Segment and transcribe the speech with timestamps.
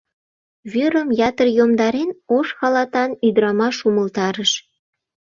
[0.71, 4.51] Вӱрым ятыр йомдарен,— ош халатан ӱдырамаш умылтарыш.